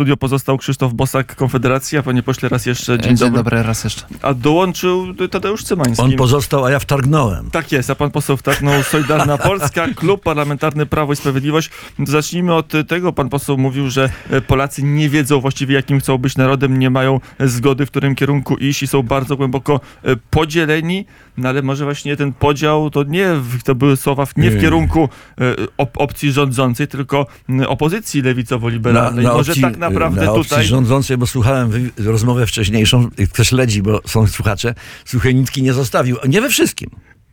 [0.00, 2.02] studio pozostał Krzysztof Bosak, Konfederacja.
[2.02, 3.36] Panie pośle, raz jeszcze dzień, Dzień dobry.
[3.42, 4.02] dobry raz jeszcze.
[4.22, 6.02] A dołączył Tadeusz Cymański.
[6.04, 7.50] On pozostał, a ja wtargnąłem.
[7.50, 11.70] Tak jest, a pan poseł wtargnął Solidarna Polska, Klub Parlamentarny Prawo i Sprawiedliwość.
[12.06, 13.12] Zacznijmy od tego.
[13.12, 14.10] Pan poseł mówił, że
[14.46, 18.82] Polacy nie wiedzą właściwie, jakim chcą być narodem, nie mają zgody, w którym kierunku iść
[18.82, 21.04] i są bardzo głęboko e, podzieleni.
[21.36, 24.54] No ale może właśnie ten podział to nie, w- to były słowa w- nie w
[24.54, 24.60] Nie.
[24.60, 25.08] kierunku
[25.40, 27.26] e, op- opcji rządzącej, tylko
[27.68, 29.24] opozycji lewicowo-liberalnej.
[29.26, 30.64] może tak naprawdę na tutaj...
[30.64, 36.16] rządzącej, bo słuchałem rozmowę wcześniejszą, kto śledzi, bo są słuchacze, słuchaj, nitki nie zostawił.
[36.28, 36.90] Nie we wszystkim.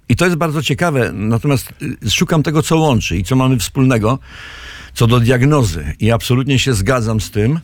[0.09, 1.73] I to jest bardzo ciekawe, natomiast
[2.05, 4.19] y, szukam tego, co łączy i co mamy wspólnego
[4.97, 5.93] co do diagnozy.
[5.99, 7.59] I absolutnie się zgadzam z tym,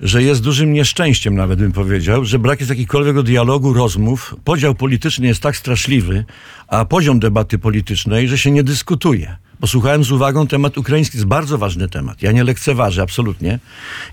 [0.00, 4.34] że jest dużym nieszczęściem, nawet bym powiedział, że brak jest jakiegokolwiek dialogu, rozmów.
[4.44, 6.24] Podział polityczny jest tak straszliwy,
[6.68, 9.36] a poziom debaty politycznej, że się nie dyskutuje.
[9.60, 12.22] Posłuchałem z uwagą temat ukraiński, jest bardzo ważny temat.
[12.22, 13.58] Ja nie lekceważę absolutnie.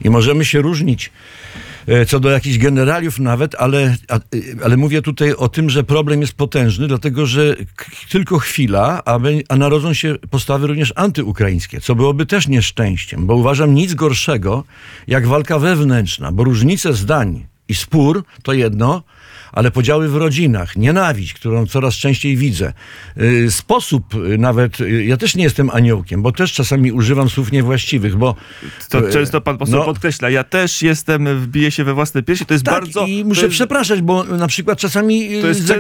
[0.01, 1.11] I możemy się różnić
[1.87, 3.95] e, co do jakichś generaliów nawet, ale,
[4.35, 7.55] y, ale mówię tutaj o tym, że problem jest potężny, dlatego że
[8.09, 13.35] tylko chwila, a, be- a narodzą się postawy również antyukraińskie, co byłoby też nieszczęściem, bo
[13.35, 14.63] uważam nic gorszego
[15.07, 19.03] jak walka wewnętrzna, bo różnice zdań i spór to jedno,
[19.51, 22.73] ale podziały w rodzinach, nienawiść, którą coraz częściej widzę,
[23.21, 27.51] y, sposób y, nawet, y, ja też nie jestem aniołkiem, bo też czasami używam słów
[27.51, 28.35] niewłaściwych, bo
[28.89, 29.85] To często pan poseł no.
[29.85, 30.29] podkreśla.
[30.29, 32.45] Ja też jestem, wbiję się we własne piersi.
[32.45, 33.05] To jest Tak, bardzo...
[33.05, 35.73] i muszę jest, przepraszać, bo na przykład czasami często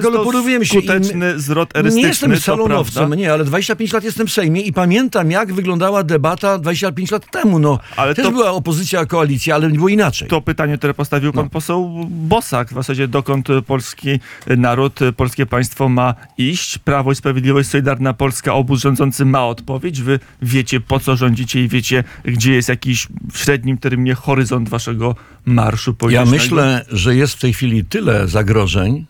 [0.65, 0.77] się.
[0.79, 4.61] i skuteczny zwrot Nie erystyczny, jestem to salonowcem, nie, ale 25 lat jestem w Sejmie
[4.61, 7.59] i pamiętam, jak wyglądała debata 25 lat temu.
[7.59, 10.27] No, Ale też to- była opozycja, koalicja, ale było inaczej.
[10.27, 11.41] To pytanie, które postawił No.
[11.41, 14.19] pan poseł Bosak, w zasadzie dokąd polski
[14.57, 16.77] naród, polskie państwo ma iść.
[16.77, 20.01] Prawo i Sprawiedliwość, Solidarna Polska, obóz rządzący ma odpowiedź.
[20.01, 25.15] Wy wiecie, po co rządzicie i wiecie, gdzie jest jakiś w średnim terminie horyzont waszego
[25.45, 26.31] marszu Ja politycznego.
[26.31, 29.05] myślę, że jest w tej chwili tyle zagrożeń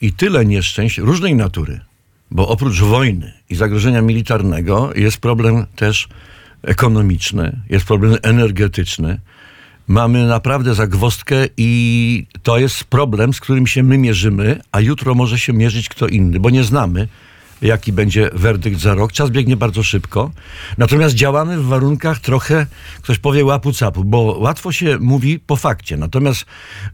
[0.00, 1.80] i tyle nieszczęść różnej natury,
[2.30, 6.08] bo oprócz wojny i zagrożenia militarnego jest problem też
[6.62, 9.20] ekonomiczny, jest problem energetyczny.
[9.88, 15.38] Mamy naprawdę zagwozdkę i to jest problem, z którym się my mierzymy, a jutro może
[15.38, 17.08] się mierzyć kto inny, bo nie znamy,
[17.62, 19.12] jaki będzie werdykt za rok.
[19.12, 20.30] Czas biegnie bardzo szybko.
[20.78, 22.66] Natomiast działamy w warunkach trochę,
[23.02, 25.96] ktoś powie łapu capu, bo łatwo się mówi po fakcie.
[25.96, 26.42] Natomiast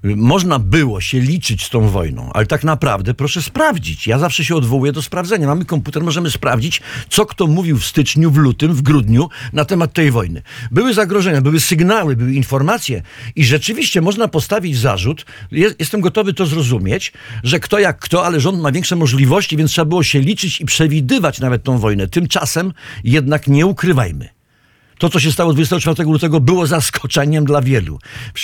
[0.05, 4.07] y, można było się liczyć z tą wojną, ale tak naprawdę proszę sprawdzić.
[4.07, 5.47] Ja zawsze się odwołuję do sprawdzenia.
[5.47, 9.93] Mamy komputer, możemy sprawdzić, co kto mówił w styczniu, w lutym, w grudniu na temat
[9.93, 10.43] tej wojny.
[10.71, 13.03] Były zagrożenia, były sygnały, były informacje
[13.37, 17.13] i rzeczywiście można postawić zarzut, jest, jestem gotowy to zrozumieć,
[17.45, 20.65] że kto jak kto, ale rząd ma większe możliwości, więc trzeba było się liczyć i
[20.65, 22.09] przewidywać nawet tą wojnę.
[22.09, 22.73] Tymczasem
[23.05, 24.29] jednak nie ukrywajmy.
[25.03, 27.99] To, co się stało 24 lutego, było zaskoczeniem dla wielu.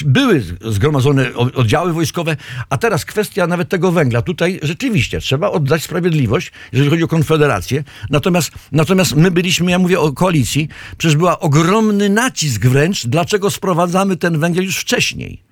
[0.04, 2.36] Były zgromadzone oddziały wojskowe,
[2.70, 4.22] a teraz kwestia nawet tego węgla.
[4.22, 7.84] Tutaj rzeczywiście trzeba oddać sprawiedliwość, jeżeli chodzi o Konfederację.
[8.10, 14.16] Natomiast, natomiast my byliśmy, ja mówię o koalicji, przecież była ogromny nacisk wręcz, dlaczego sprowadzamy
[14.16, 15.47] ten węgiel już wcześniej.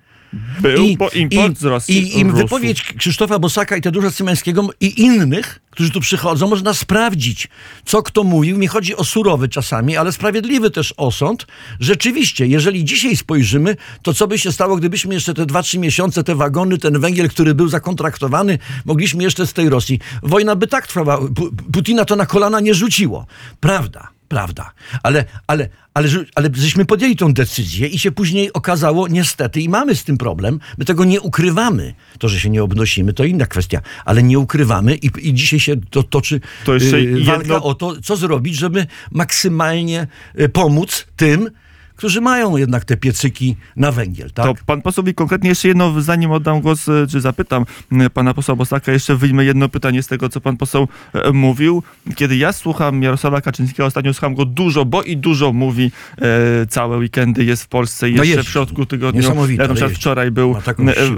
[0.61, 2.35] Był, bo import z Rosji I, i rósł.
[2.37, 7.47] wypowiedź Krzysztofa Bosaka i Tadeusza Cymańskiego i innych, którzy tu przychodzą, można sprawdzić,
[7.85, 8.57] co kto mówił.
[8.57, 11.47] Nie chodzi o surowy czasami, ale sprawiedliwy też osąd.
[11.79, 16.35] Rzeczywiście, jeżeli dzisiaj spojrzymy, to co by się stało, gdybyśmy jeszcze te 2-3 miesiące, te
[16.35, 19.99] wagony, ten węgiel, który był zakontraktowany, mogliśmy jeszcze z tej Rosji.
[20.23, 21.17] Wojna by tak trwała.
[21.17, 23.25] Pu- Putina to na kolana nie rzuciło.
[23.59, 24.16] Prawda.
[24.27, 24.71] Prawda,
[25.03, 29.95] ale, ale, ale, ale żeśmy podjęli tą decyzję i się później okazało, niestety, i mamy
[29.95, 31.93] z tym problem, my tego nie ukrywamy.
[32.19, 35.75] To, że się nie obnosimy, to inna kwestia, ale nie ukrywamy i, i dzisiaj się
[35.89, 40.07] to toczy To yy, walka jedno- o to, co zrobić, żeby maksymalnie
[40.39, 41.49] y, pomóc tym,
[41.97, 44.45] którzy mają jednak te piecyki na węgiel, tak?
[44.45, 47.65] To pan poseł mi konkretnie jeszcze jedno, zanim oddam głos, e, czy zapytam
[48.13, 51.83] pana posła Bosaka, jeszcze wyjmę jedno pytanie z tego, co pan poseł e, mówił.
[52.15, 56.97] Kiedy ja słucham Jarosława Kaczyńskiego, ostatnio słucham go dużo, bo i dużo mówi e, całe
[56.97, 59.21] weekendy, jest w Polsce, No jeszcze w środku tygodnia.
[59.57, 60.61] Ja na przykład wczoraj był e,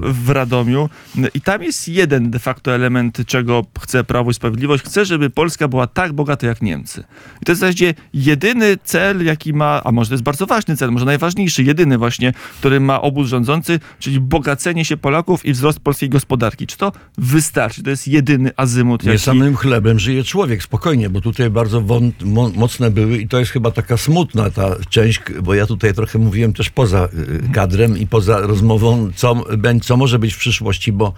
[0.01, 0.89] w Radomiu
[1.33, 4.83] i tam jest jeden de facto element, czego chce Prawo i Sprawiedliwość.
[4.83, 7.04] Chce, żeby Polska była tak bogata jak Niemcy.
[7.42, 10.69] I to jest w zasadzie jedyny cel, jaki ma, a może to jest bardzo ważny
[10.77, 15.80] cel, może najważniejszy, jedyny właśnie, który ma obóz rządzący, czyli bogacenie się Polaków i wzrost
[15.80, 16.68] polskiej gospodarki.
[16.68, 17.83] Czy to wystarczy?
[17.83, 19.24] To jest jedyny azymut, Nie jaki...
[19.24, 23.51] samym chlebem żyje człowiek, spokojnie, bo tutaj bardzo wą- mo- mocne były i to jest
[23.51, 28.07] chyba taka smutna ta część, bo ja tutaj trochę mówiłem też poza y, kadrem i
[28.07, 29.44] poza rozmową, co,
[29.81, 31.13] co może być w przyszłości, bo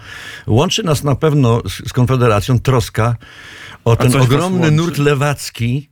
[0.46, 3.16] łączy nas na pewno z, z Konfederacją troska
[3.84, 5.88] o ten ogromny nurt lewacki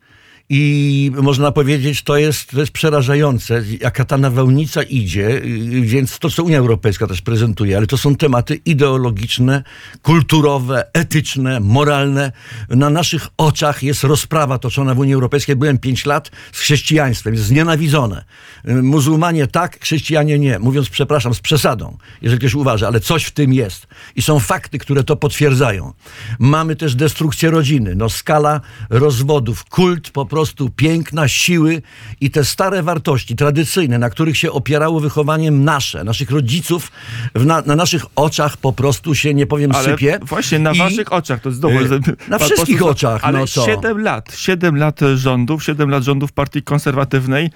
[0.52, 6.30] I można powiedzieć, to jest, to jest przerażające, jaka ta nawałnica idzie, y, więc to,
[6.30, 9.62] co Unia Europejska też prezentuje, ale to są tematy ideologiczne,
[10.02, 12.32] kulturowe, etyczne, moralne.
[12.68, 15.56] Na naszych oczach jest rozprawa toczona w Unii Europejskiej.
[15.56, 18.24] Byłem pięć lat z chrześcijaństwem, jest znienawidzone.
[18.68, 20.58] Y, Muzułmanie tak, chrześcijanie nie.
[20.58, 23.86] Mówiąc, przepraszam, z przesadą, jeżeli ktoś uważa, ale coś w tym jest.
[24.16, 25.92] I są fakty, które to potwierdzają.
[26.38, 27.94] Mamy też destrukcję rodziny.
[27.96, 30.39] No skala rozwodów, kult po prostu
[30.76, 31.82] piękna, siły
[32.20, 36.92] i te stare wartości tradycyjne, na których się opierało wychowanie nasze, naszych rodziców,
[37.34, 40.18] na, na naszych oczach po prostu się, nie powiem, Ale sypie.
[40.22, 41.78] właśnie na I- waszych oczach, to jest znowu...
[41.80, 43.66] Y, na wszystkich oczach, Ale no co?
[43.66, 47.50] 7 lat, 7 lat rządów, 7 lat rządów partii konserwatywnej y,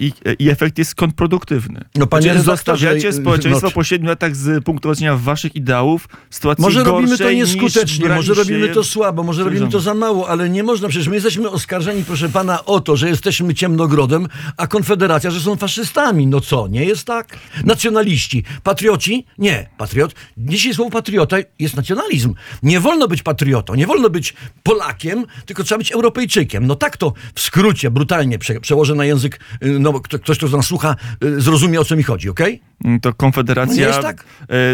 [0.00, 1.84] i, i efekt jest kontrproduktywny.
[1.94, 6.08] No, panie Znaczy, Zostawiacie y, społeczeństwo no- po 7 latach z punktu widzenia waszych ideałów
[6.30, 10.48] sytuacji Może robimy to nieskutecznie, może robimy to słabo, może robimy to za mało, ale
[10.48, 15.30] nie można, przecież my jesteśmy oskarżeni, proszę pana, o to, że jesteśmy ciemnogrodem, a Konfederacja,
[15.30, 16.26] że są faszystami.
[16.26, 17.38] No co, nie jest tak?
[17.64, 18.44] Nacjonaliści.
[18.62, 19.26] Patrioci?
[19.38, 19.68] Nie.
[19.78, 20.14] Patriot.
[20.38, 22.34] Dzisiaj słowo patriota jest nacjonalizm.
[22.62, 26.66] Nie wolno być patriotą, nie wolno być Polakiem, tylko trzeba być Europejczykiem.
[26.66, 30.48] No tak to w skrócie, brutalnie prze, przełożę na język, y, no kto, ktoś, kto
[30.48, 32.60] nas słucha, y, zrozumie, o co mi chodzi, okej?
[33.02, 33.74] To Konfederacja.
[33.74, 34.24] No nie jest tak?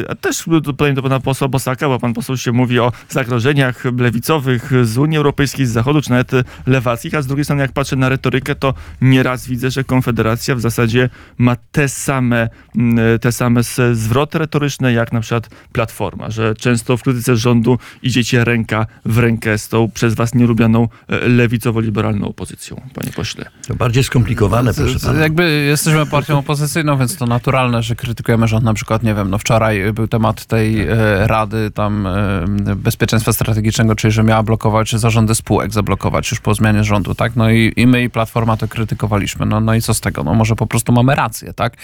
[0.08, 4.72] a też pytanie do pana posła Bosaka, bo pan poseł się mówi o zagrożeniach lewicowych
[4.86, 6.30] z Unii Europejskiej, z Zachodu, czy nawet
[6.66, 10.60] lewackich, a z drugiej strony, jak patrzę na retorykę, to nieraz widzę, że Konfederacja w
[10.60, 11.08] zasadzie
[11.38, 13.60] ma te same, m, te same
[13.92, 19.58] zwroty retoryczne, jak na przykład Platforma, że często w krytyce rządu idziecie ręka w rękę
[19.58, 23.44] z tą przez was nielubianą e, lewicowo-liberalną opozycją, panie pośle.
[23.68, 25.20] To bardziej skomplikowane, proszę pana.
[25.20, 28.64] Jakby jesteśmy partią opozycyjną, więc to naturalne, że krytykujemy rząd.
[28.64, 30.96] Na przykład, nie wiem, no wczoraj był temat tej e,
[31.26, 36.84] Rady tam e, Bezpieczeństwa Strategicznego, czyli że miała blokować zarządy spółek, zablokować już po zmianie
[36.84, 37.36] rządu, tak?
[37.36, 39.46] No i, i my i Platforma to krytykowaliśmy.
[39.46, 40.24] No, no i co z tego?
[40.24, 41.76] No może po prostu mamy rację, tak?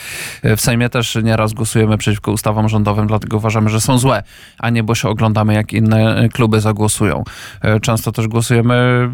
[0.43, 4.23] E, W Sejmie też nieraz głosujemy przeciwko ustawom rządowym, dlatego uważamy, że są złe,
[4.59, 7.25] a nie bo się oglądamy, jak inne e, kluby zagłosują.
[7.63, 9.09] E, Często też głosujemy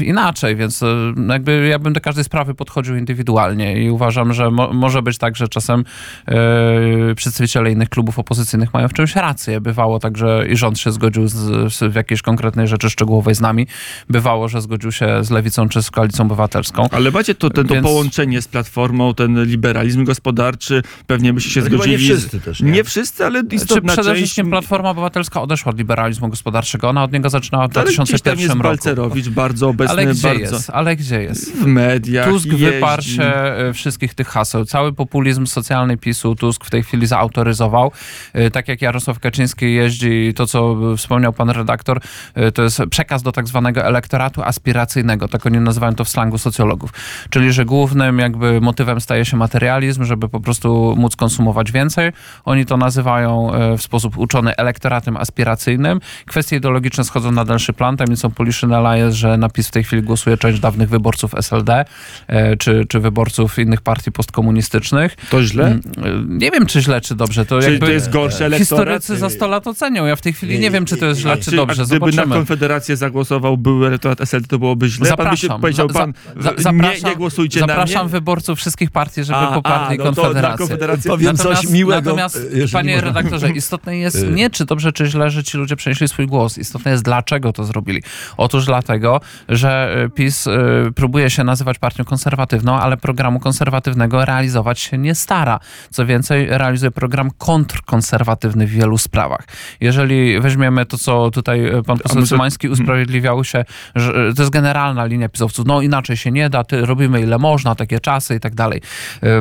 [0.00, 0.84] inaczej, więc
[1.16, 5.18] no jakby ja bym do każdej sprawy podchodził indywidualnie i uważam, że mo może być
[5.18, 5.84] tak, że czasem
[6.28, 9.60] e, przedstawiciele innych klubów opozycyjnych mają w czymś rację.
[9.60, 11.34] Bywało tak, że i rząd się zgodził z,
[11.72, 13.66] z, w jakiejś konkretnej rzeczy szczegółowej z nami.
[14.08, 16.88] Bywało, że zgodził się z Lewicą czy z Koalicją Obywatelską.
[16.90, 21.60] Ale macie to, ten, to Więc- połączenie z platformą, ten liberalizm gospodarczy, pewnie byście się
[21.60, 22.06] No nie zgodzili.
[22.06, 22.70] z- wszyscy też, nie?
[22.70, 24.22] nie wszyscy, ale Czy istotna przede część.
[24.22, 26.88] wszystkim Platforma Obywatelska odeszła od liberalizmu gospodarczego.
[26.88, 28.62] Ona od niego zaczynała w ale gdzieś tam 2001 jest roku.
[28.68, 30.70] Balcerowicz, bardzo obecny, Ale gdzie bardzo jest?
[30.70, 31.52] Ale gdzie jest?
[31.56, 32.28] w mediach.
[32.28, 32.64] Tusk jeździ.
[32.64, 34.64] wyparł się e, wszystkich tych haseł.
[34.64, 37.92] Cały populizm socjalny PiSu Tusk w tej chwili zautoryzował.
[38.32, 42.00] E, Tak jak Jarosław Kaczyński jeździ, to co wspomniał pan redaktor,
[42.34, 45.28] e, to jest przekaz do tak zwanego elektoratu aspiracyjnego.
[45.28, 46.90] Tak oni nazywają to w slangu socjologów.
[47.30, 52.12] Czyli, że głównym jakby motywem staje się materializm, żeby po prostu móc konsumować więcej.
[52.44, 56.00] Oni to nazywają e, w sposób uczony elektoratem aspiracyjnym.
[56.26, 57.96] Kwestie ideologiczne schodzą na dalszy plan.
[57.96, 61.84] Tam są Poliszynela jest, że napis w tej chwili głosuje część dawnych wyborców SLD
[62.26, 65.16] e, czy, czy wyborców innych partii postkomunistycznych.
[65.30, 65.66] To źle?
[65.66, 67.46] Mm, e, Nie wiem, czy źle, czy dobrze.
[67.46, 68.58] To Czyli jakby to jest gorszy elektorat?
[68.58, 70.06] Historycy za 100 lat ocenią.
[70.06, 71.82] Ja w tej chwili nie wiem, czy to jest źle, czy dobrze.
[71.82, 72.34] a gdyby na Zobaczymy.
[72.34, 75.06] Konfederację zagłosował były elektorat SLD, to byłoby źle?
[75.36, 75.60] Się Zapraszam.
[75.60, 78.12] powiedział, Za- pan, za- nie, zapraszam, nie głosujcie na Zapraszam mnie?
[78.12, 81.10] wyborców wszystkich partii, żeby A, poparli a, no na Konfederację.
[81.10, 83.08] Powiem coś miłego, Natomiast, e, panie można.
[83.08, 86.58] redaktorze, istotne jest nie czy dobrze, czy źle, że ci ludzie przenieśli swój głos.
[86.58, 88.02] Istotne jest, dlaczego to zrobili.
[88.36, 90.50] Otóż dlatego, że e, PiS e,
[90.94, 95.60] próbuje się nazywać partią konserwatywną, ale programu konserwatywnego realizować się nie stara.
[95.90, 99.44] Co więcej, realizuje program kontrkonserwatywny w wielu sprawach.
[99.80, 104.52] Jeżeli weźmiemy to, co tutaj e, pan poseł Cymański usprawiedliwiał się, że e, to jest
[104.52, 105.28] generalna linia
[105.66, 108.80] no inaczej się nie da, ty, robimy ile można, takie czasy i tak dalej.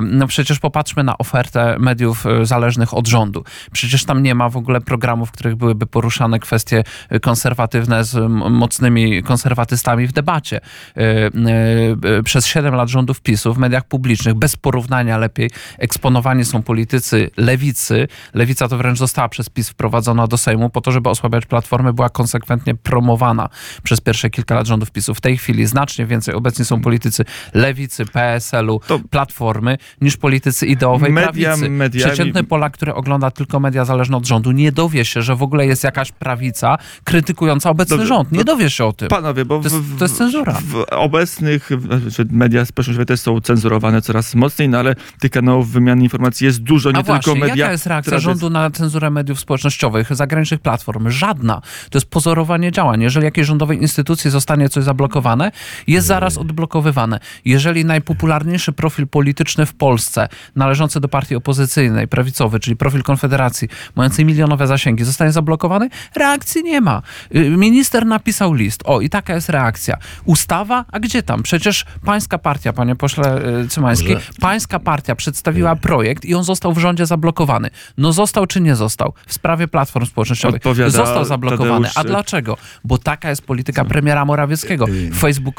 [0.01, 3.43] No przecież popatrzmy na ofertę mediów e, zależnych od rządu.
[3.71, 8.31] Przecież tam nie ma w ogóle programów, w których byłyby poruszane kwestie e, konserwatywne z
[8.51, 10.61] mocnymi konserwatystami w debacie.
[10.97, 17.29] E, Przez 7 lat rządów PiSu w mediach publicznych bez porównania lepiej eksponowani są politycy
[17.37, 18.07] lewicy.
[18.33, 22.09] Lewica to wręcz została przez PiS wprowadzona do Sejmu po to, żeby osłabiać Platformę, była
[22.09, 23.49] konsekwentnie promowana
[23.83, 25.15] przez pierwsze kilka lat rządów PiSu.
[25.15, 31.11] W tej chwili znacznie więcej obecni są politycy lewicy, PSL-u, To- Platformy, niż politycy ideowej
[31.13, 31.69] Media- prawicy.
[31.69, 35.43] mediami- Przeciętny Polak, który ogląda tylko media zależne od rządu, nie dowie się, że w
[35.43, 38.31] ogóle jest jakaś prawica krytykująca obecny Dobrze, rząd.
[38.31, 39.07] Nie to- dowie się o tym.
[39.07, 40.57] Panowie, bo To jest- w, to jest cenzura.
[40.65, 41.69] W obecnych
[42.01, 46.61] znaczy media społecznościowe też są cenzurowane coraz mocniej, no ale tych kanałów wymiany informacji jest
[46.63, 47.55] dużo, nie A tylko właśnie, media.
[47.55, 51.09] jaka jest reakcja tradyc- rządu na cenzurę mediów społecznościowych, zagranicznych platform?
[51.09, 51.61] Żadna.
[51.89, 53.01] To jest pozorowanie działań.
[53.01, 55.51] Jeżeli jakiejś rządowej instytucji zostanie coś zablokowane,
[55.87, 57.19] jest zaraz odblokowywane.
[57.45, 64.25] Jeżeli najpopularniejszy profil polityczny w Polsce, należący do partii opozycyjnej, prawicowy, czyli profil Konfederacji, mający
[64.25, 67.01] milionowe zasięgi, zostanie zablokowany, reakcji nie ma.
[67.35, 68.81] Y, Minister napisał list.
[68.85, 69.97] O, i taka jest reakcja.
[70.25, 70.85] Ustawa?
[70.91, 71.43] A gdzie tam?
[71.43, 76.73] Przecież pańska partia, panie pośle y, Cymański, Może- pańska partia przedstawiła projekt i on został
[76.73, 77.69] w rządzie zablokowany.
[77.97, 79.13] No został czy nie został?
[79.27, 80.55] W sprawie platform społecznościowych.
[80.55, 81.87] Odpowiada Został zablokowany.
[81.87, 82.57] Tadeusz- A dlaczego?
[82.83, 84.85] Bo taka jest polityka premiera Morawieckiego.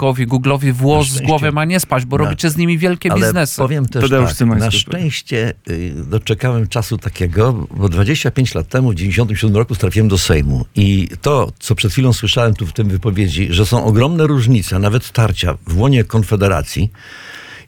[0.00, 3.21] Facebookowi, Google'owi włos z głowy ma nie spać, bo Na- robicie z nimi wielkie Ale
[3.26, 3.57] biznesy.
[3.57, 8.95] powiem też Tadeusz tak, na szczęście y, doczekałem czasu takiego, bo 25 lat temu, w
[8.95, 13.49] 97 roku trafiłem do Sejmu i to, co przed chwilą słyszałem tu w tym wypowiedzi,
[13.50, 16.90] że są ogromne różnice, nawet tarcia w łonie Konfederacji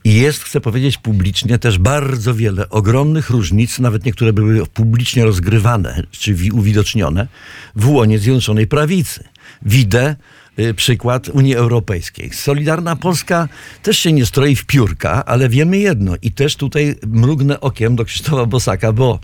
[0.05, 6.03] i jest, chcę powiedzieć publicznie, też bardzo wiele ogromnych różnic, nawet niektóre były publicznie rozgrywane,
[6.11, 7.29] czy wi- uwidocznione,
[7.77, 9.25] w łonie Zjednoczonej Prawicy.
[9.63, 10.17] Widzę
[10.77, 12.31] przykład Unii Europejskiej.
[12.33, 13.49] Solidarna Polska
[13.83, 18.05] też się nie stroi w piórka, ale wiemy jedno i też tutaj mrugnę okiem do
[18.05, 19.19] Krzysztofa Bosaka, bo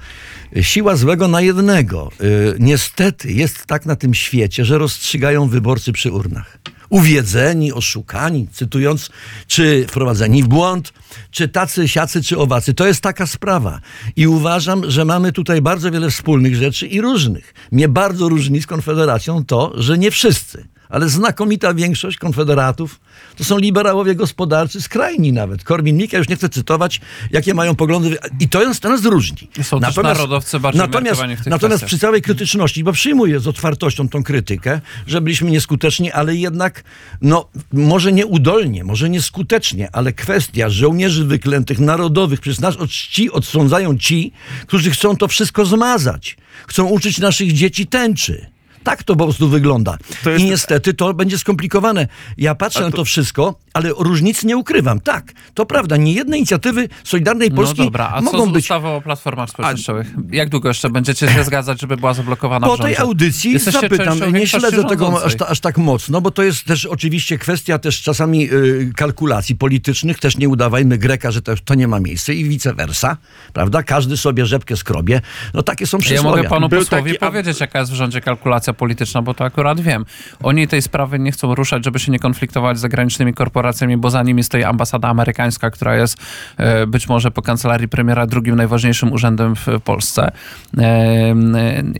[0.60, 2.10] siła złego na jednego.
[2.20, 6.58] Y, Niestety jest tak na tym świecie, że rozstrzygają wyborcy przy urnach.
[6.88, 9.10] Uwiedzeni, oszukani, cytując,
[9.46, 10.92] czy wprowadzeni w błąd,
[11.30, 12.74] czy tacy, siacy, czy owacy.
[12.74, 13.80] To jest taka sprawa.
[14.16, 17.54] I uważam, że mamy tutaj bardzo wiele wspólnych rzeczy i różnych.
[17.72, 23.00] Mnie bardzo różni z Konfederacją to, że nie wszyscy, ale znakomita większość konfederatów
[23.36, 25.64] to są liberałowie gospodarczy, skrajni nawet.
[25.64, 28.18] Korwin-Mikke, już nie chcę cytować, jakie mają poglądy.
[28.40, 29.48] I to nas, to nas różni.
[29.62, 31.86] Są też narodowcy bardziej natomiast, w tych natomiast kwestiach.
[31.86, 36.84] przy całej krytyczności, bo przyjmuję z otwartością tą krytykę, że byliśmy nieskuteczni, ale jednak,
[37.22, 43.98] no, może nieudolnie, może nieskutecznie, ale kwestia żołnierzy wyklętych, narodowych, przez nas od czci odsądzają
[43.98, 44.32] ci,
[44.66, 46.36] którzy chcą to wszystko zmazać.
[46.66, 48.57] Chcą uczyć naszych dzieci tęczy.
[48.84, 49.98] Tak to po prostu wygląda.
[50.24, 52.06] To jest- I niestety to będzie skomplikowane.
[52.38, 55.00] Ja patrzę na to wszystko, ale różnic nie ukrywam.
[55.00, 55.96] Tak, to prawda.
[55.96, 59.50] Nie jedne inicjatywy Solidarnej Polski no dobra, a co mogą z być ustawą o platformach
[59.50, 60.14] społecznościowych?
[60.30, 64.46] Jak długo jeszcze będziecie się zgadzać, żeby była zablokowana Po tej audycji Jesteście zapytam, nie
[64.46, 68.52] śledzę tego aż, ta, aż tak mocno, bo to jest też oczywiście kwestia też czasami
[68.52, 72.74] y, kalkulacji politycznych, też nie udawajmy Greka, że to, to nie ma miejsca i vice
[72.74, 73.16] versa,
[73.52, 73.82] prawda?
[73.82, 75.20] Każdy sobie rzepkę skrobie.
[75.54, 76.36] No takie są Ja przysłowia.
[76.36, 79.80] mogę panu posłowi taki- a- powiedzieć, jaka jest w rządzie kalkulacja polityczna, bo to akurat
[79.80, 80.04] wiem.
[80.42, 84.22] Oni tej sprawy nie chcą ruszać, żeby się nie konfliktować z zagranicznymi korporacjami, bo za
[84.22, 86.16] nimi stoi ambasada amerykańska, która jest
[86.56, 90.32] e, być może po kancelarii premiera drugim najważniejszym urzędem w Polsce.
[90.78, 91.34] E,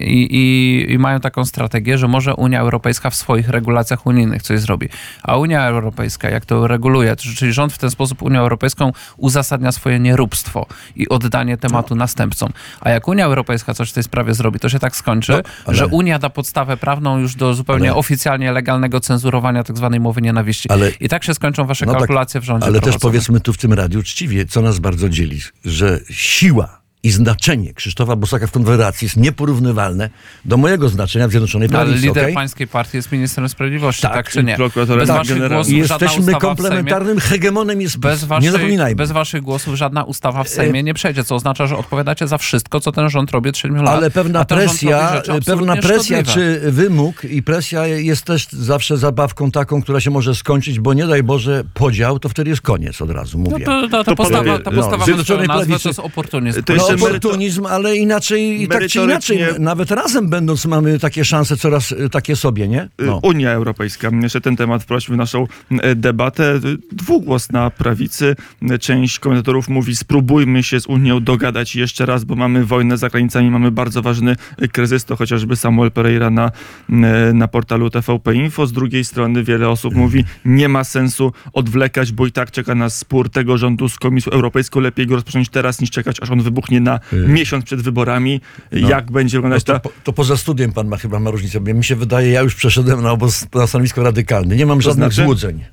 [0.01, 4.61] I, i, I mają taką strategię, że może Unia Europejska w swoich regulacjach unijnych coś
[4.61, 4.89] zrobi.
[5.23, 9.99] A Unia Europejska, jak to reguluje, czyli rząd w ten sposób Unią Europejską uzasadnia swoje
[10.01, 12.51] nieróbstwo i oddanie tematu następcom.
[12.81, 15.77] A jak Unia Europejska coś w tej sprawie zrobi, to się tak skończy, No, ale-
[15.77, 20.23] że Unia da podstawę prawną już do zupełnie Ale- oficjalnie legalnego cenzurowania tak zwanej mowy
[20.23, 20.69] nienawiści.
[20.71, 22.67] Ale- I tak się skończą wasze No tak, kalkulacje w rządzie.
[22.67, 27.11] Ale też powiedzmy tu w tym radiu uczciwie, co nas bardzo dzieli, że siła i
[27.11, 30.11] znaczenie Krzysztofa Bosaka w Konfederacji jest nieporównywalne
[30.45, 32.07] do mojego znaczenia w Zjednoczonej No, Ale Prawicy.
[32.09, 32.35] lider okej?
[32.35, 34.57] pańskiej partii jest ministrem sprawiedliwości, tak, Tak, czy nie?
[34.57, 35.57] prokuratorem Bez waszych generalnym.
[35.57, 38.97] głosów jesteśmy ustawa w Sejmie, komplementarnym hegemonem jest bez waszej, Nie zapominajmy.
[38.97, 42.81] bez waszych głosów żadna ustawa w Sejmie nie przejdzie, co oznacza, że odpowiadacie za wszystko,
[42.81, 43.95] co ten rząd robi od 7 lat.
[43.97, 46.61] Ale pewna presja, pewna presja szkodliwe.
[46.63, 51.07] czy wymóg i presja jest też zawsze zabawką taką, która się może skończyć, bo nie
[51.07, 53.65] daj Boże podział, to wtedy jest koniec od razu, No mówię.
[53.65, 56.63] to, to, ta To postawa, ta no, postawa no, nazwę Prawicy- to jest oportunizm.
[56.63, 61.25] To No jeszcze oportunizm, ale inaczej, i tak czy inaczej, nawet razem będąc mamy takie
[61.25, 62.83] szanse coraz y, takie sobie, nie?
[62.83, 63.21] Y, No.
[63.23, 64.11] Unia Europejska.
[64.23, 66.55] Jeszcze ten temat wprowadźmy w naszą e, debatę.
[66.55, 66.61] Y,
[66.93, 68.37] Dwugłos na prawicy.
[68.73, 73.09] Y, Część komentatorów mówi, spróbujmy się z Unią dogadać jeszcze raz, bo mamy wojnę za
[73.09, 75.05] granicami, mamy bardzo ważny y, kryzys.
[75.05, 76.51] To chociażby Samuel Pereira na,
[76.91, 76.95] y,
[77.35, 78.67] na portalu TVP Info.
[78.67, 82.99] Z drugiej strony wiele osób mówi, nie ma sensu odwlekać, bo i tak czeka nas
[82.99, 84.81] spór tego rządu z Komisją Europejską.
[84.81, 88.41] Lepiej go rozpocząć teraz, niż czekać, aż on wybuchnie na miesiąc przed wyborami.
[88.73, 89.81] Jak będzie No wyglądać to, ta...
[89.81, 93.03] po- to poza studiem pan ma chyba ma różnicę, mi się wydaje, ja już przeszedłem
[93.03, 94.57] na, obóz, na stanowisko radykalne.
[94.57, 95.27] Nie mam żadnych znaczy?
[95.27, 95.65] złudzeń.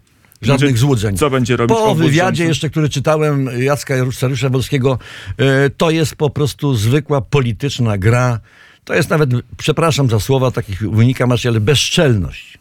[0.42, 1.18] Żadnych Znaczy, złudzeń.
[1.18, 5.00] co będzie robić Po wywiadzie jeszcze, który czytałem Jacka Sariusza Wolskiego,
[5.38, 8.40] e, to jest po prostu zwykła polityczna gra.
[8.84, 12.58] To jest nawet, przepraszam za słowa, takich wynika masz, ale bezczelność.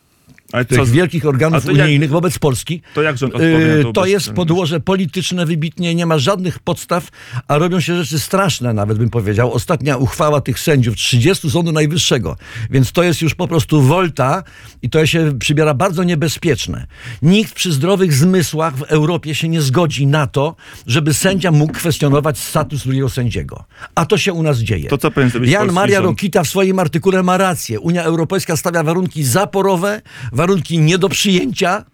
[0.54, 3.50] Ale tych co z- wielkich organów to jak- unijnych wobec Polski, To jak rząd odpowie
[3.50, 7.08] Yy, to jest podłoże polityczne wybitnie, nie ma żadnych podstaw,
[7.49, 9.52] a robią się rzeczy straszne, nawet bym powiedział.
[9.52, 12.37] Ostatnia uchwała tych sędziów, 30 Sądu Najwyższego,
[12.70, 14.42] więc to jest już po prostu wolta
[14.82, 16.87] i to się przybiera bardzo niebezpieczne.
[17.23, 20.56] Nikt przy zdrowych zmysłach w Europie się nie zgodzi na to,
[20.87, 23.64] żeby sędzia mógł kwestionować status drugiego sędziego.
[23.94, 24.88] A to się u nas dzieje.
[24.88, 26.06] To co powinien Jan Maria rząd?
[26.06, 27.80] Rokita w swoim artykule ma rację.
[27.80, 30.43] Unia Europejska stawia warunki zaporowe, warunki
[30.78, 31.84] nie do przyjęcia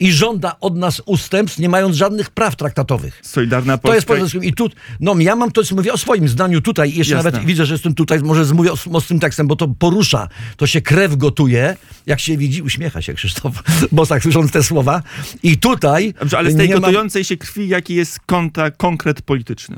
[0.00, 3.20] i żąda od nas ustępstw, nie mając żadnych praw traktatowych.
[3.22, 4.38] Solidarna To jest Polska...
[4.38, 4.70] poza I tu,
[5.00, 7.30] no ja mam to, mówię o swoim zdaniu tutaj i jeszcze Jasne.
[7.30, 10.80] nawet widzę, że jestem tutaj, może mówię os- ostrym tekstem, bo to porusza, to się
[10.80, 15.02] krew gotuje, jak się widzi, uśmiecha się Krzysztof Bosak słysząc te słowa
[15.42, 19.76] i tutaj Dobrze, ale z tej gotującej się krwi, jaki jest konta, konkret polityczny?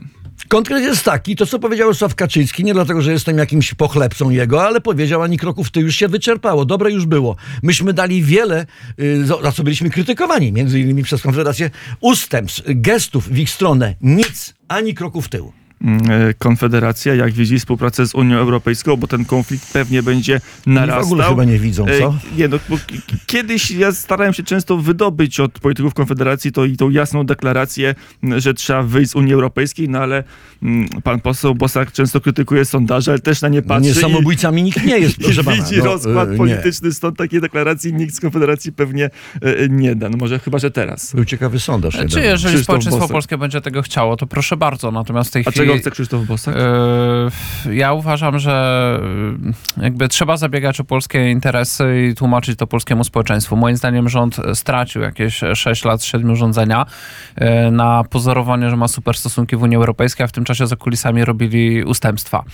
[0.49, 4.67] Konkret jest taki, to co powiedział Jarosław Kaczyński, nie dlatego, że jestem jakimś pochlebcą jego,
[4.67, 7.37] ale powiedział, ani kroków ty już się wyczerpało, dobre już było.
[7.62, 8.67] Myśmy dali wiele,
[9.00, 13.95] y, za co byliśmy krytykowani, między innymi przez Konfederację, ustępstw, gestów w ich stronę.
[14.00, 15.65] Nic, ani kroku w tył.
[15.85, 21.02] Mm, e, Konfederacja, jak widzi współpracę z Unią Europejską, bo ten konflikt pewnie będzie narastał.
[21.02, 22.14] w ogóle chyba nie widzą, E, co?
[22.38, 22.59] Nie, no,
[23.26, 27.95] kiedyś ja starałem się często wydobyć od polityków Konfederacji to i tą jasną deklarację,
[28.37, 30.25] że trzeba wyjść z Unii Europejskiej, no ale
[31.04, 34.85] pan poseł Bosak często krytykuje sondaże, ale też na nie patrzy nie i- samobójcami nikt
[34.85, 35.56] nie jest, i proszę pana.
[35.56, 36.37] widzi No, rozkład y, nie.
[36.38, 39.04] polityczny, stąd takiej deklaracji nikt z Konfederacji pewnie
[39.42, 40.09] e, nie da.
[40.09, 41.14] No może chyba, że teraz.
[41.14, 41.99] Był ciekawy sondaż.
[42.11, 44.90] Czy jeżeli społeczeństwo polskie będzie tego chciało, to proszę bardzo.
[44.90, 45.65] Natomiast w tej chwili...
[45.66, 46.54] czego chce Krzysztof Bosak?
[47.66, 48.99] Yy, Ja uważam, że
[49.76, 53.56] yy, jakby trzeba zabiegać o polskie interesy i tłumaczyć to polskiemu społeczeństwu.
[53.56, 56.87] Moim zdaniem rząd stracił jakieś 6 lat, 7 rządzenia
[57.40, 60.76] yy, na pozorowanie, że ma super stosunki w Unii Europejskiej, a w tym czasie za
[60.76, 62.44] kulisami robili ustępstwa.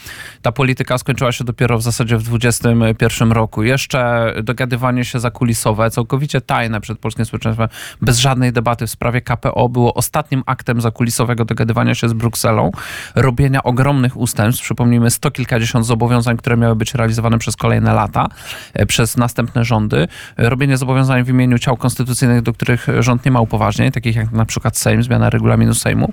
[0.43, 3.63] Ta polityka skończyła się dopiero w zasadzie w 2021 roku.
[3.63, 7.69] Jeszcze dogadywanie się zakulisowe, całkowicie tajne przed polskim społeczeństwem,
[8.01, 12.71] bez żadnej debaty w sprawie KPO było ostatnim aktem zakulisowego dogadywania się z Brukselą,
[13.15, 14.65] robienia ogromnych ustępstw.
[14.65, 18.29] Przypomnijmy, sto kilkadziesiąt zobowiązań, które miały być realizowane przez kolejne lata,
[18.75, 20.09] e, przez następne rządy.
[20.37, 24.33] E, Robienie zobowiązań w imieniu ciał konstytucyjnych, do których rząd nie ma upoważnień, takich jak
[24.33, 26.13] na przykład Sejm, zmiana regulaminu Sejmu,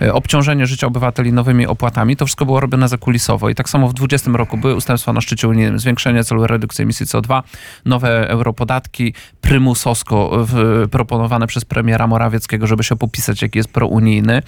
[0.00, 2.16] e, obciążenie życia obywateli nowymi opłatami.
[2.16, 3.48] To wszystko było robione zakulisowo.
[3.48, 7.06] I tak samo w 2020 roku były ustępstwa na szczycie unijnym, zwiększenie celu redukcji emisji
[7.06, 7.42] CO2,
[7.84, 14.42] nowe europodatki, prymusowsko w, proponowane przez premiera Morawieckiego, żeby się popisać, jaki jest prounijny.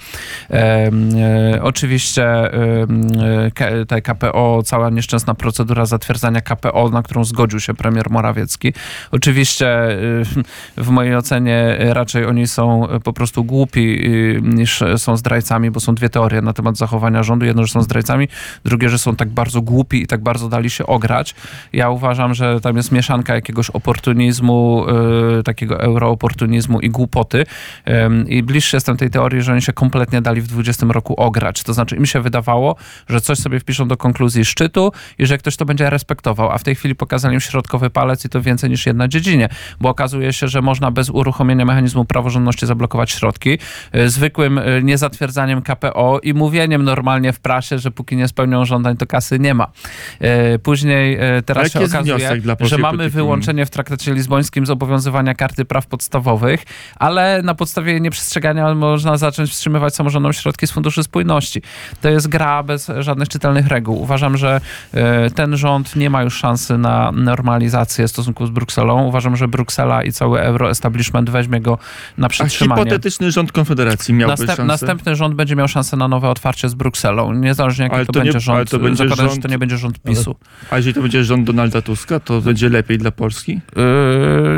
[0.49, 7.73] Em, e, oczywiście e, te KPO, cała nieszczęsna procedura zatwierdzania KPO, na którą zgodził się
[7.73, 8.73] premier Morawiecki.
[9.11, 9.97] Oczywiście e,
[10.77, 15.95] w mojej ocenie raczej oni są po prostu głupi e, niż są zdrajcami, bo są
[15.95, 17.45] dwie teorie na temat zachowania rządu.
[17.45, 18.27] Jedno, że są zdrajcami,
[18.65, 21.35] drugie, że są tak bardzo głupi i tak bardzo dali się ograć.
[21.73, 24.85] Ja uważam, że tam jest mieszanka jakiegoś oportunizmu,
[25.39, 27.45] e, takiego eurooportunizmu i głupoty.
[28.27, 31.63] I bliższy jestem tej teorii, że oni się kompletnie dali w 20 roku ograć.
[31.63, 32.75] To znaczy im się wydawało,
[33.09, 36.63] że coś sobie wpiszą do konkluzji szczytu i że ktoś to będzie respektował, a w
[36.63, 40.47] tej chwili pokazali im środkowy palec i to więcej niż jedna dziedzinie, bo okazuje się,
[40.47, 43.57] że można bez uruchomienia mechanizmu praworządności zablokować środki,
[43.91, 48.97] e, zwykłym e, niezatwierdzaniem KPO i mówieniem normalnie w prasie, że póki nie spełnią żądań,
[48.97, 49.67] to kasy nie ma.
[50.19, 53.15] E, Później teraz się okazuje, że mamy polityki?
[53.15, 56.63] wyłączenie w traktacie lizbońskim zobowiązywania karty praw podstawowych,
[56.95, 61.60] ale na podstawie jej nieprzestrzegania można zacząć wstrzymywać samorządom środki z Funduszu Spójności.
[62.01, 64.01] To jest gra bez żadnych czytelnych reguł.
[64.01, 64.61] Uważam, że
[64.93, 69.03] e, ten rząd nie ma już szansy na normalizację stosunków z Brukselą.
[69.03, 71.77] Uważam, że Bruksela i cały euro-establishment weźmie go
[72.17, 72.81] na A przytrzymanie.
[72.81, 74.63] hipotetyczny rząd Konfederacji miałby Następ, szansę?
[74.65, 77.33] następny rząd będzie miał szansę na nowe otwarcie z Brukselą.
[77.33, 78.55] Niezależnie jaki Ale to, to nie- będzie rząd.
[78.57, 80.35] ale to będzie zakładam, że rząd- to nie będzie rząd PiSu.
[80.71, 83.51] A jeżeli to będzie rząd Donalda Tuska, to będzie lepiej dla Polski?
[83.51, 83.61] Yy,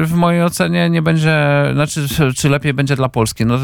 [0.06, 1.38] w mojej ocenie nie będzie,
[1.74, 3.46] znaczy czy lepiej będzie dla Polski.
[3.46, 3.60] No,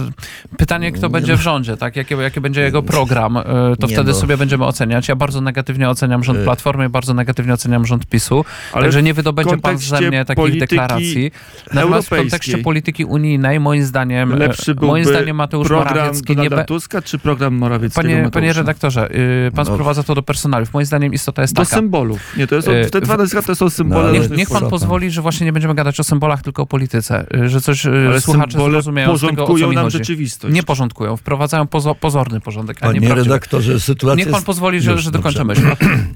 [0.57, 1.95] pytanie, kto będzie w rządzie, tak?
[1.95, 4.17] Jaki, jaki będzie jego program, yy, to Nie wtedy no.
[4.17, 5.07] sobie będziemy oceniać.
[5.07, 6.39] Ja bardzo negatywnie oceniam rząd.
[6.39, 8.45] Platformy, bardzo negatywnie oceniam rząd PiSu.
[8.73, 11.31] Ale Także nie wydobędzie pan ze mnie takich deklaracji.
[11.73, 16.35] Natomiast w kontekście polityki unijnej, moim zdaniem, Lepszy byłby moim zdaniem Mateusz program Morawiecki nie
[16.35, 16.65] Donalda be...
[16.65, 18.31] Tuska czy program Morawieckiego Panie, Mateusza?
[18.39, 19.09] panie redaktorze,
[19.45, 19.73] yy, pan No.
[19.73, 20.73] sprowadza to do personaliów.
[20.73, 21.75] Moim zdaniem istota jest Do taka.
[21.75, 22.19] symbolów.
[22.37, 24.69] Nie, to jest, Yy, te dwa to są symbole No, różnych Niech pan porządku.
[24.69, 27.25] pozwoli, że właśnie nie będziemy gadać o symbolach, tylko o polityce.
[27.35, 29.97] Y, Że coś y, Ale słuchacze zrozumieją z tego, o co porządkują mi nam chodzi.
[29.97, 30.53] rzeczywistość.
[30.55, 34.81] Nie porządkują, wprowadzają pozo- pozorny porządek, a Panie nie prawdziwy redaktorze, sytuacja Niech pan pozwoli,
[34.81, 35.61] że, Już, że dokończę myśl.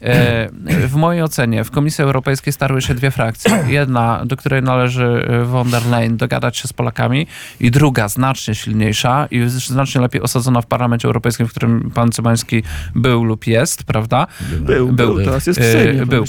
[0.02, 0.50] E,
[0.88, 3.63] w mojej ocenie w Komisji Europejskiej starły się dwie frakcje.
[3.68, 7.28] Jedna, do której należy e, von der Leyen dogadać się z Polakami
[7.60, 12.63] i druga, znacznie silniejsza i znacznie lepiej osadzona w Parlamencie Europejskim, w którym pan Cymański
[12.96, 14.28] był lub jest, prawda?
[14.60, 16.06] Był, był, teraz jest w E, Sejmie.
[16.06, 16.26] Był.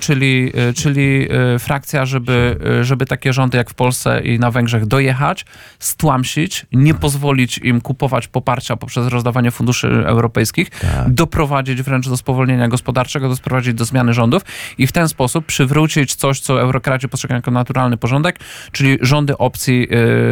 [0.00, 5.46] Czyli, czyli frakcja, żeby, żeby takie rządy jak w Polsce i na Węgrzech dojechać,
[5.78, 10.68] stłamsić, nie pozwolić im kupować poparcia poprzez rozdawanie funduszy europejskich,
[11.06, 14.42] doprowadzić wręcz do spowolnienia gospodarczego, doprowadzić do zmiany rządów
[14.78, 18.38] i w ten sposób przywrócić coś, co eurokraci postrzegają jako naturalny porządek,
[18.72, 19.88] czyli rządy opcji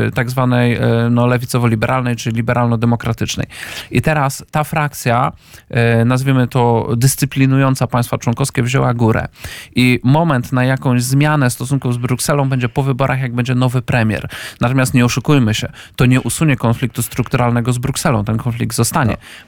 [0.06, 3.46] e, tak zwanej e, no, lewicowo-liberalnej, czy liberalno-demokratycznej.
[3.90, 5.32] I teraz ta frakcja,
[5.70, 9.28] e, nazwijmy to dyscyplinująca państwa członkowskie, wzięła górę.
[9.74, 14.28] I moment na jakąś zmianę stosunków z Brukselą będzie po wyborach, jak będzie nowy premier.
[14.60, 18.24] Natomiast nie oszukujmy się, to nie usunie konfliktu strukturalnego z Brukselą.
[18.24, 18.91] Ten konflikt zostanie.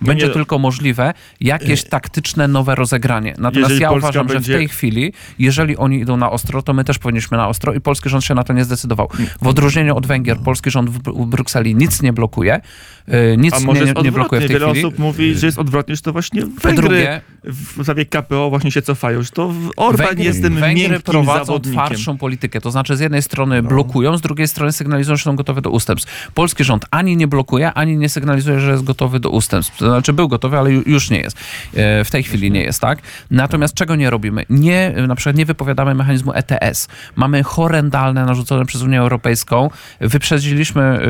[0.00, 3.34] Będzie nie- tylko możliwe jakieś taktyczne nowe rozegranie.
[3.38, 6.72] Natomiast ja Polska uważam, że w będzie- tej chwili, jeżeli oni idą na ostro, to
[6.74, 9.08] my też powinniśmy na ostro i polski rząd się na to nie zdecydował.
[9.18, 9.30] Mm.
[9.42, 12.60] W odróżnieniu od Węgier, polski rząd w, Brukseli nic nie blokuje.
[13.08, 14.84] y, Nic A nie, może nie, nie blokuje w tej Wiele chwili.
[14.86, 18.82] osób mówi, że jest odwrotnie, że to właśnie Węgry drugie- w sprawie KPO właśnie się
[18.82, 21.72] cofają, że to Orban Węgry, jest tym Węgry prowadzą zawodnikiem.
[21.84, 22.60] twardszą politykę.
[22.60, 23.68] To znaczy z jednej strony No.
[23.68, 26.30] blokują, z drugiej strony sygnalizują, że są gotowe do ustępstw.
[26.34, 29.78] Polski rząd ani nie blokuje, ani nie sygnalizuje, że jest gotowy do ustępstw.
[29.78, 31.36] To znaczy był gotowy, ale ju- już nie jest.
[31.74, 32.98] E, W tej chwili nie jest, tak?
[33.30, 34.44] Natomiast czego nie robimy?
[34.50, 36.88] Nie, na przykład nie wypowiadamy mechanizmu ETS.
[37.16, 39.70] Mamy horrendalne narzucone przez Unię Europejską.
[40.00, 41.00] Wyprzedziliśmy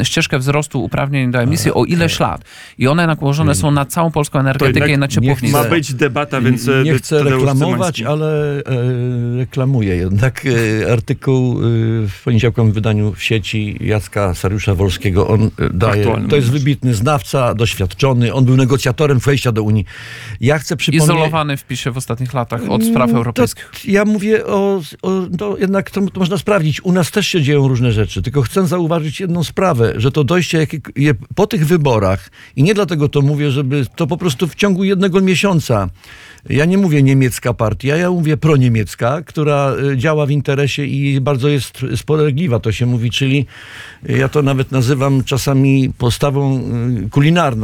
[0.00, 2.44] y, ścieżkę wzrostu uprawnień do emisji o ileś lat.
[2.78, 5.58] I one nakłożone są na całą polską energetykę i na nie ciepłownictwo.
[5.58, 6.68] Ma chcę- być debata, więc...
[6.68, 8.62] e, Nie chcę Tadeusz reklamować, ale e,
[9.38, 10.42] reklamuję jednak
[10.86, 11.62] e, artykuł e,
[12.08, 15.28] w poniedziałkowym wydaniu w sieci Jacka Sariusza Wolskiego.
[15.28, 17.73] On e, daje, to jest wybitny znawca, doświadczony.
[18.32, 19.84] On był negocjatorem wejścia do Unii.
[20.40, 21.04] Ja chcę przypomnieć...
[21.04, 23.70] Izolowany w PiSie w ostatnich latach od spraw Mm, europejskich.
[23.70, 26.84] To, ja mówię o, o to jednak to, to można sprawdzić.
[26.84, 30.58] U nas też się dzieją różne rzeczy, tylko chcę zauważyć jedną sprawę, że to dojście
[30.58, 34.54] jakie, je, po tych wyborach i nie dlatego to mówię, żeby to po prostu w
[34.54, 35.88] ciągu jednego miesiąca.
[36.48, 41.48] Ja nie mówię niemiecka partia, ja mówię proniemiecka, która y, działa w interesie i bardzo
[41.48, 43.46] jest spolegliwa, to się mówi, czyli
[44.10, 46.60] y, ja to nawet nazywam czasami postawą
[47.04, 47.08] y,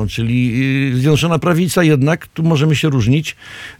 [0.01, 3.37] kulinarną, czyli y, Zjednoczona Prawica jednak, tu możemy się różnić.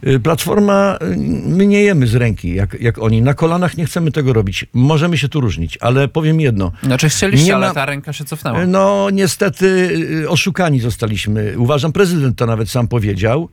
[0.07, 3.21] Y, Platforma, y, my nie jemy z ręki jak, jak oni.
[3.21, 4.65] Na kolanach nie chcemy tego robić.
[4.73, 6.71] Możemy się tu różnić, ale powiem jedno.
[6.83, 8.65] Znaczy chcieliście, Nie ale ma- ta ręka się cofnęła.
[8.65, 9.89] No niestety
[10.27, 11.53] oszukani zostaliśmy.
[11.57, 13.49] Uważam, prezydent to nawet sam powiedział.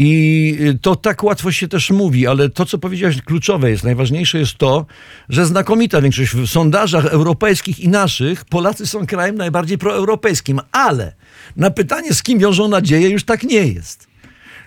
[0.00, 4.54] I to tak łatwo się też mówi, ale to, co powiedziałeś, kluczowe jest, najważniejsze jest
[4.54, 4.86] to,
[5.28, 11.12] że znakomita większość w sondażach europejskich i naszych, Polacy są krajem najbardziej proeuropejskim, ale
[11.56, 14.08] na pytanie, z kim wiążą nadzieję, już tak nie jest.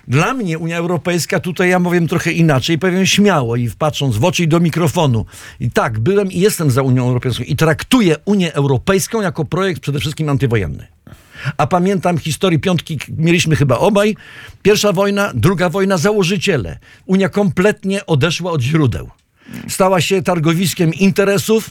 [0.08, 4.44] Dla mnie Unia Europejska, tutaj ja powiem trochę inaczej, powiem śmiało i patrząc w oczy
[4.44, 5.26] i do mikrofonu.
[5.60, 10.00] I tak, byłem i jestem za Unią Europejską i traktuję Unię Europejską jako projekt przede
[10.00, 10.88] wszystkim antywojenny.
[11.58, 14.16] A pamiętam historii piątki, mieliśmy chyba obaj.
[14.62, 16.80] Pierwsza wojna, druga wojna, założyciele.
[17.06, 19.10] Unia kompletnie odeszła od źródeł.
[19.68, 21.70] Stała się targowiskiem interesów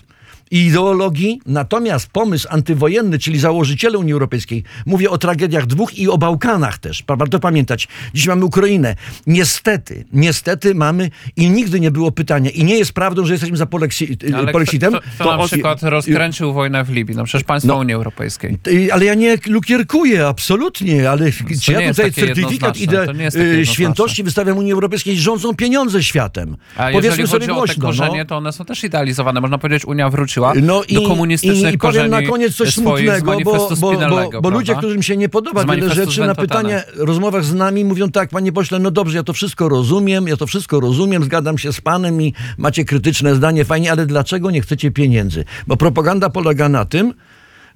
[0.50, 6.18] i ideologii, natomiast pomysł antywojenny, czyli założyciele Unii Europejskiej, mówię o tragediach dwóch i o
[6.18, 7.88] Bałkanach też, warto pamiętać.
[8.14, 8.96] Dziś mamy Ukrainę.
[9.26, 13.64] Niestety, niestety mamy i nigdy nie było pytania i nie jest prawdą, że jesteśmy za
[13.66, 14.92] poleksi- Ale polexitem.
[14.92, 17.16] kto, kto To na przykład rozkręcił wojnę w Libii?
[17.16, 17.78] No przecież państwo No.
[17.78, 18.58] Unii Europejskiej.
[18.68, 21.32] Y, Ale ja nie lukierkuję, absolutnie, ale
[21.62, 23.66] czy nie ja tutaj certyfikat y, jednoznaczne.
[23.66, 26.56] świętości wystawiam Unii Europejskiej, rządzą pieniądze światem.
[26.76, 27.84] A Powiedzmy jeżeli sobie chodzi o te głośno.
[27.86, 28.24] korzenie, no.
[28.24, 29.40] to one są też idealizowane.
[29.40, 33.36] Można powiedzieć, Unia wróciła No do i, komunistycznych i, i powiem na koniec coś smutnego,
[33.44, 37.54] bo, bo, bo, bo ludzie, którym się nie podoba wiele rzeczy, na pytanie, rozmowach z
[37.54, 41.24] nami mówią tak, panie pośle, no dobrze, ja to wszystko rozumiem, ja to wszystko rozumiem,
[41.24, 45.44] zgadzam się z panem i macie krytyczne zdanie, fajnie, ale dlaczego nie chcecie pieniędzy?
[45.66, 47.14] Bo propaganda polega na tym,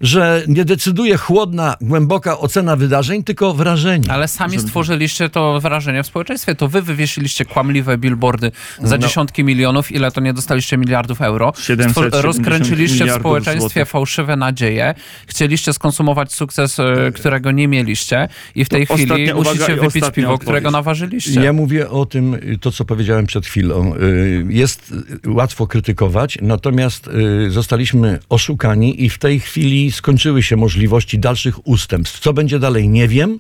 [0.00, 4.10] że nie decyduje chłodna, głęboka ocena wydarzeń, tylko wrażenie.
[4.10, 6.54] Ale sami stworzyliście to wrażenie w społeczeństwie.
[6.54, 8.52] To wy wywiesiliście kłamliwe billboardy
[8.82, 9.02] za No.
[9.02, 9.92] dziesiątki milionów.
[9.92, 11.52] Ile to nie dostaliście miliardów euro?
[11.58, 13.88] 770 rozkręciliście w społeczeństwie złotych.
[13.88, 14.94] fałszywe nadzieje.
[15.26, 19.72] Chcieliście skonsumować sukces, e, którego nie mieliście i w tej To chwili ostatnia uwaga musicie
[19.72, 20.40] i wypić piwo, odpowiedź.
[20.40, 21.40] którego naważyliście.
[21.40, 23.94] Ja mówię o tym, to co powiedziałem przed chwilą.
[23.94, 24.94] Y, Jest
[25.26, 27.10] łatwo krytykować, natomiast
[27.48, 32.20] zostaliśmy oszukani i w tej chwili skończyły się możliwości dalszych ustępstw.
[32.20, 33.38] Co będzie dalej, nie wiem,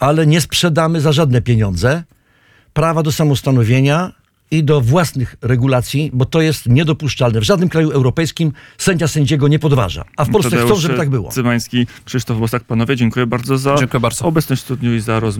[0.00, 2.04] ale nie sprzedamy za żadne pieniądze
[2.72, 4.12] prawa do samostanowienia
[4.50, 7.40] i do własnych regulacji, bo to jest niedopuszczalne.
[7.40, 10.04] W żadnym kraju europejskim sędzia sędziego nie podważa.
[10.16, 11.30] A w Polsce chcą, Tadeusz żeby tak było.
[11.30, 14.24] Cymański, Krzysztof Bosak, panowie, dziękuję bardzo za Dziękuję bardzo.
[14.24, 15.38] obecność w studniu i za rozmowę.